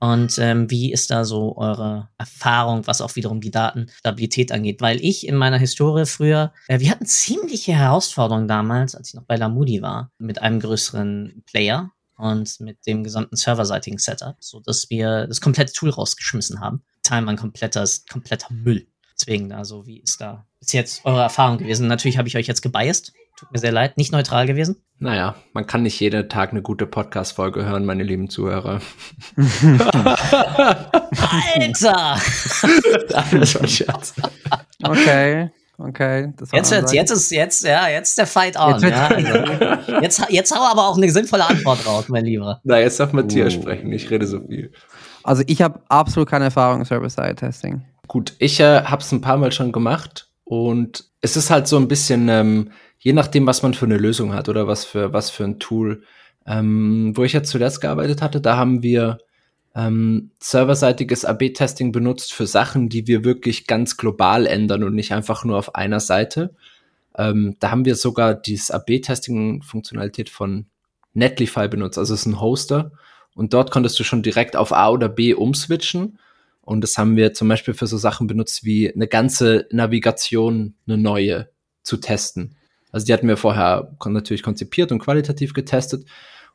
[0.00, 4.82] Und ähm, wie ist da so eure Erfahrung, was auch wiederum die Datenstabilität angeht?
[4.82, 9.24] Weil ich in meiner Historie früher, äh, wir hatten ziemliche Herausforderungen damals, als ich noch
[9.24, 14.90] bei Lamudi war, mit einem größeren Player und mit dem gesamten serverseitigen Setup, so dass
[14.90, 16.82] wir das komplette Tool rausgeschmissen haben.
[17.02, 18.86] Teilen ein kompletter, kompletter Müll.
[19.18, 21.86] Deswegen, also, wie ist da bis jetzt eure Erfahrung gewesen?
[21.86, 23.12] Natürlich habe ich euch jetzt gebiased.
[23.44, 23.98] Tut mir sehr leid.
[23.98, 24.82] Nicht neutral gewesen.
[24.98, 28.80] Naja, man kann nicht jeden Tag eine gute Podcast-Folge hören, meine lieben Zuhörer.
[31.20, 32.16] Alter!
[33.10, 34.14] das war ein Scherz.
[34.82, 35.50] Okay.
[35.76, 36.32] Okay.
[36.38, 38.80] Das jetzt, jetzt, jetzt ist jetzt, ja, jetzt der Fight on.
[38.80, 42.62] Jetzt, ja, also, jetzt, jetzt hau aber auch eine sinnvolle Antwort raus, mein Lieber.
[42.64, 43.60] Na, jetzt darf Matthias uh.
[43.60, 44.72] sprechen, ich rede so viel.
[45.22, 47.84] Also ich habe absolut keine Erfahrung im Server-Side-Testing.
[48.08, 51.76] Gut, ich äh, habe es ein paar Mal schon gemacht und es ist halt so
[51.76, 52.70] ein bisschen, ähm,
[53.04, 56.02] je nachdem, was man für eine Lösung hat oder was für, was für ein Tool.
[56.46, 59.18] Ähm, wo ich jetzt zuletzt gearbeitet hatte, da haben wir
[59.74, 65.44] ähm, serverseitiges AB-Testing benutzt für Sachen, die wir wirklich ganz global ändern und nicht einfach
[65.44, 66.54] nur auf einer Seite.
[67.16, 70.66] Ähm, da haben wir sogar dieses AB-Testing-Funktionalität von
[71.12, 71.98] Netlify benutzt.
[71.98, 72.92] Also es ist ein Hoster
[73.34, 76.18] und dort konntest du schon direkt auf A oder B umswitchen.
[76.62, 80.96] Und das haben wir zum Beispiel für so Sachen benutzt wie eine ganze Navigation, eine
[80.96, 81.50] neue
[81.82, 82.56] zu testen.
[82.94, 86.06] Also die hatten wir vorher natürlich konzipiert und qualitativ getestet.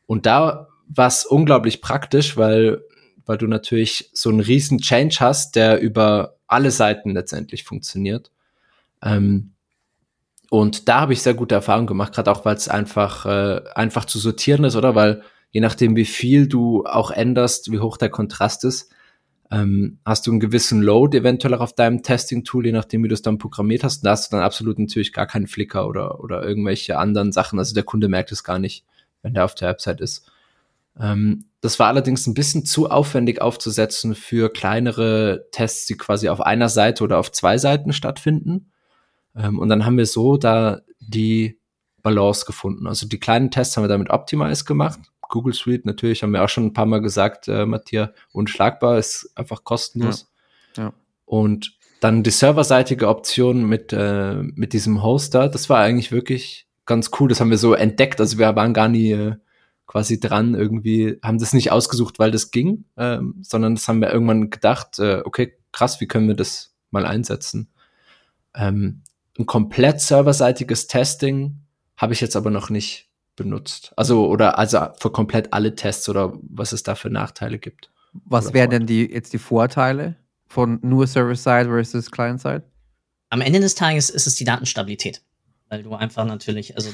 [0.06, 2.82] Und da war es unglaublich praktisch, weil
[3.30, 8.32] weil du natürlich so einen riesen Change hast, der über alle Seiten letztendlich funktioniert.
[9.02, 9.52] Ähm,
[10.50, 14.04] und da habe ich sehr gute Erfahrungen gemacht, gerade auch, weil es einfach, äh, einfach
[14.04, 14.96] zu sortieren ist, oder?
[14.96, 15.22] Weil
[15.52, 18.90] je nachdem, wie viel du auch änderst, wie hoch der Kontrast ist,
[19.50, 23.14] ähm, hast du einen gewissen Load eventuell auch auf deinem Testing-Tool, je nachdem, wie du
[23.14, 24.02] es dann programmiert hast.
[24.02, 27.58] Da hast du dann absolut natürlich gar keinen Flicker oder, oder irgendwelche anderen Sachen.
[27.58, 28.84] Also der Kunde merkt es gar nicht,
[29.22, 30.30] wenn der auf der Website ist.
[30.98, 36.40] Ähm, das war allerdings ein bisschen zu aufwendig aufzusetzen für kleinere Tests, die quasi auf
[36.40, 38.70] einer Seite oder auf zwei Seiten stattfinden.
[39.36, 41.58] Ähm, und dann haben wir so da die
[42.02, 42.86] Balance gefunden.
[42.86, 45.00] Also die kleinen Tests haben wir damit Optimize gemacht.
[45.30, 49.32] Google Suite natürlich haben wir auch schon ein paar Mal gesagt, äh, Matthias, unschlagbar, ist
[49.34, 50.30] einfach kostenlos.
[50.76, 50.84] Ja.
[50.84, 50.92] ja.
[51.24, 57.10] Und dann die serverseitige Option mit, äh, mit diesem Hoster, das war eigentlich wirklich ganz
[57.18, 57.28] cool.
[57.28, 58.20] Das haben wir so entdeckt.
[58.20, 59.36] Also wir waren gar nie äh,
[59.86, 64.12] quasi dran irgendwie, haben das nicht ausgesucht, weil das ging, ähm, sondern das haben wir
[64.12, 67.68] irgendwann gedacht, äh, okay, krass, wie können wir das mal einsetzen?
[68.54, 69.02] Ähm,
[69.38, 71.58] ein komplett serverseitiges Testing
[71.96, 73.09] habe ich jetzt aber noch nicht
[73.40, 73.92] benutzt.
[73.96, 77.90] Also, oder also für komplett alle Tests oder was es da für Nachteile gibt.
[78.12, 82.62] Was wären denn die jetzt die Vorteile von nur Server-Side versus Client-Side?
[83.30, 85.22] Am Ende des Tages ist es die Datenstabilität.
[85.68, 86.90] Weil du einfach natürlich, also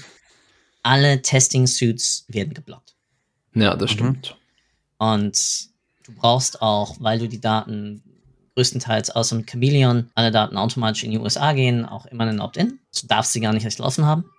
[0.82, 2.94] alle Testing-Suits werden geblockt.
[3.54, 3.94] Ja, das mhm.
[3.94, 4.36] stimmt.
[4.98, 5.68] Und
[6.04, 8.02] du brauchst auch, weil du die Daten
[8.54, 12.78] größtenteils außer mit Chameleon alle Daten automatisch in die USA gehen, auch immer einen Opt-in.
[13.00, 14.30] Du darfst sie gar nicht erst laufen haben.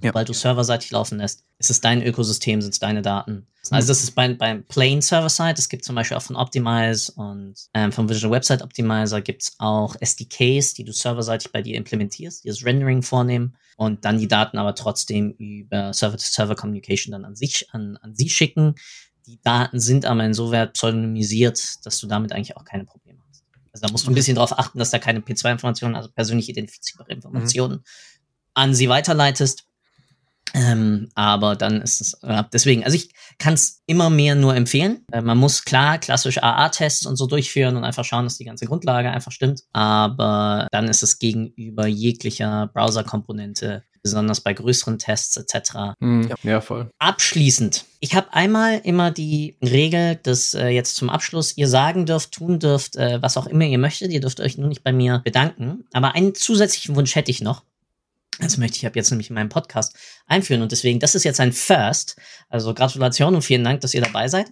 [0.00, 0.14] Ja.
[0.14, 3.48] Weil du serverseitig laufen lässt, ist es dein Ökosystem, sind es deine Daten.
[3.70, 7.54] Also das ist beim, beim Plain Server-Side, es gibt zum Beispiel auch von Optimize und
[7.74, 12.44] ähm, vom Visual Website Optimizer gibt es auch SDKs, die du serverseitig bei dir implementierst,
[12.44, 17.68] die das Rendering vornehmen und dann die Daten aber trotzdem über Server-to-Server-Communication dann an sich,
[17.72, 18.74] an, an sie schicken.
[19.26, 23.44] Die Daten sind aber insoweit pseudonymisiert, dass du damit eigentlich auch keine Probleme hast.
[23.72, 27.12] Also da musst du ein bisschen darauf achten, dass da keine P2-Informationen, also persönlich identifizierbare
[27.12, 27.84] Informationen mhm.
[28.54, 29.67] an sie weiterleitest.
[30.54, 35.04] Ähm, aber dann ist es, äh, deswegen, also ich kann es immer mehr nur empfehlen.
[35.12, 38.66] Äh, man muss klar klassisch AA-Tests und so durchführen und einfach schauen, dass die ganze
[38.66, 39.62] Grundlage einfach stimmt.
[39.72, 45.94] Aber dann ist es gegenüber jeglicher Browser-Komponente, besonders bei größeren Tests etc.
[46.00, 46.90] Mhm, ja, voll.
[46.98, 52.32] Abschließend, ich habe einmal immer die Regel, dass äh, jetzt zum Abschluss ihr sagen dürft,
[52.32, 54.12] tun dürft, äh, was auch immer ihr möchtet.
[54.12, 55.84] Ihr dürft euch nur nicht bei mir bedanken.
[55.92, 57.64] Aber einen zusätzlichen Wunsch hätte ich noch.
[58.40, 59.96] Das möchte ich ab jetzt nämlich in meinem Podcast
[60.26, 62.16] einführen und deswegen, das ist jetzt ein First.
[62.48, 64.50] Also Gratulation und vielen Dank, dass ihr dabei seid.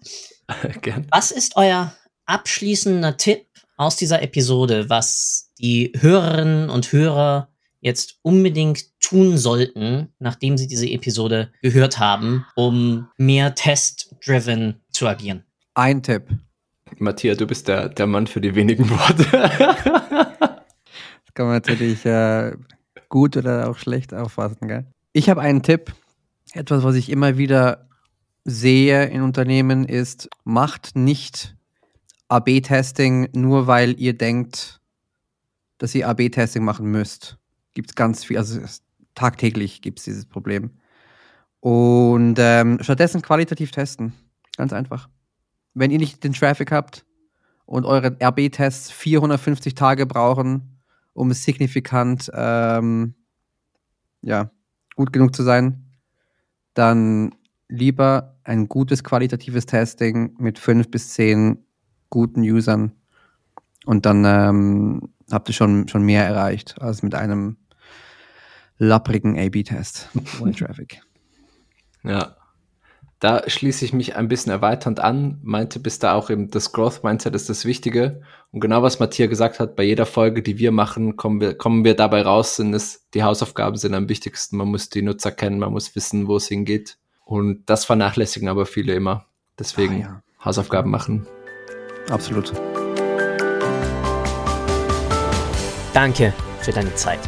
[0.82, 1.06] Gern.
[1.10, 1.94] Was ist euer
[2.26, 3.46] abschließender Tipp
[3.76, 7.48] aus dieser Episode, was die Hörerinnen und Hörer
[7.80, 15.44] jetzt unbedingt tun sollten, nachdem sie diese Episode gehört haben, um mehr test-driven zu agieren?
[15.74, 16.24] Ein Tipp.
[16.98, 19.24] Matthias, du bist der, der Mann für die wenigen Worte.
[20.40, 22.52] das kann man natürlich äh,
[23.08, 24.68] gut oder auch schlecht auffassen.
[24.68, 24.86] Gell?
[25.12, 25.94] Ich habe einen Tipp.
[26.52, 27.88] Etwas, was ich immer wieder
[28.44, 31.56] sehe in Unternehmen, ist, macht nicht
[32.28, 34.80] AB-Testing nur, weil ihr denkt,
[35.78, 37.36] dass ihr AB-Testing machen müsst.
[37.74, 38.60] Gibt es ganz viel, also
[39.14, 40.70] tagtäglich gibt es dieses Problem.
[41.60, 44.12] Und ähm, stattdessen qualitativ testen.
[44.56, 45.08] Ganz einfach.
[45.74, 47.04] wenn ihr nicht den Traffic habt
[47.66, 50.75] und eure RB-Tests 450 Tage brauchen,
[51.16, 53.14] um signifikant ähm,
[54.22, 54.50] ja,
[54.94, 55.92] gut genug zu sein,
[56.74, 57.34] dann
[57.68, 61.64] lieber ein gutes qualitatives Testing mit fünf bis zehn
[62.10, 62.92] guten Usern
[63.86, 67.56] und dann ähm, habt ihr schon, schon mehr erreicht als mit einem
[68.78, 70.10] lapprigen A-B-Test
[70.40, 71.00] ohne Traffic.
[72.02, 72.36] Ja.
[73.18, 77.02] Da schließe ich mich ein bisschen erweiternd an, meinte bis da auch eben das Growth
[77.02, 78.20] Mindset ist das Wichtige.
[78.52, 81.84] Und genau was Matthias gesagt hat, bei jeder Folge, die wir machen, kommen wir, kommen
[81.84, 84.58] wir dabei raus, sind es, die Hausaufgaben sind am wichtigsten.
[84.58, 86.98] Man muss die Nutzer kennen, man muss wissen, wo es hingeht.
[87.24, 89.24] Und das vernachlässigen aber viele immer.
[89.58, 90.22] Deswegen Ah, ja.
[90.44, 91.26] Hausaufgaben machen.
[92.10, 92.52] Absolut.
[95.94, 97.20] Danke für deine Zeit.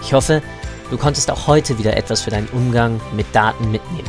[0.00, 0.40] Ich hoffe,
[0.88, 4.08] du konntest auch heute wieder etwas für deinen Umgang mit Daten mitnehmen